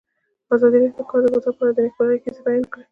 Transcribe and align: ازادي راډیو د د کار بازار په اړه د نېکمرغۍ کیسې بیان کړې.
ازادي 0.53 0.77
راډیو 0.77 0.93
د 0.93 0.97
د 1.05 1.09
کار 1.09 1.21
بازار 1.33 1.53
په 1.57 1.61
اړه 1.63 1.71
د 1.75 1.79
نېکمرغۍ 1.85 2.17
کیسې 2.23 2.41
بیان 2.45 2.63
کړې. 2.71 2.79